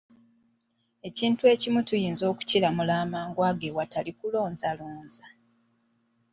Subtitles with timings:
[1.07, 5.25] Ekintu ekimu tuyinza okukiramula amangu ago awatali kulonzalonza.